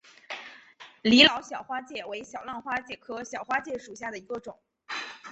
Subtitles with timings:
[1.03, 4.59] 李老小花介为小浪花介科小花介属下的一个种。